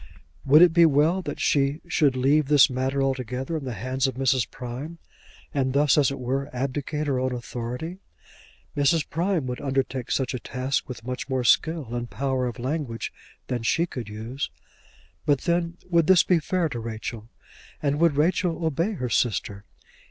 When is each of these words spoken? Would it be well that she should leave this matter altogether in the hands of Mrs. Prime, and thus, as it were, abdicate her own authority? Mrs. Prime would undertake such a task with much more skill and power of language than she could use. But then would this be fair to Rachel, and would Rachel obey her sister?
Would 0.45 0.63
it 0.63 0.73
be 0.73 0.87
well 0.87 1.21
that 1.21 1.39
she 1.39 1.79
should 1.87 2.15
leave 2.15 2.47
this 2.47 2.71
matter 2.71 3.03
altogether 3.03 3.55
in 3.55 3.65
the 3.65 3.75
hands 3.75 4.07
of 4.07 4.15
Mrs. 4.15 4.49
Prime, 4.49 4.97
and 5.53 5.73
thus, 5.73 5.95
as 5.95 6.09
it 6.09 6.17
were, 6.17 6.49
abdicate 6.51 7.05
her 7.05 7.19
own 7.19 7.31
authority? 7.33 7.99
Mrs. 8.75 9.07
Prime 9.07 9.45
would 9.45 9.61
undertake 9.61 10.09
such 10.09 10.33
a 10.33 10.39
task 10.39 10.89
with 10.89 11.05
much 11.05 11.29
more 11.29 11.43
skill 11.43 11.93
and 11.93 12.09
power 12.09 12.47
of 12.47 12.57
language 12.57 13.13
than 13.45 13.61
she 13.61 13.85
could 13.85 14.09
use. 14.09 14.49
But 15.27 15.41
then 15.41 15.77
would 15.87 16.07
this 16.07 16.23
be 16.23 16.39
fair 16.39 16.67
to 16.69 16.79
Rachel, 16.79 17.29
and 17.79 17.99
would 17.99 18.15
Rachel 18.15 18.65
obey 18.65 18.93
her 18.93 19.07
sister? 19.07 19.65